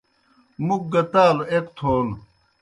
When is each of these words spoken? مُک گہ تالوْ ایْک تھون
مُک 0.65 0.83
گہ 0.91 1.01
تالوْ 1.11 1.43
ایْک 1.51 1.65
تھون 1.77 2.07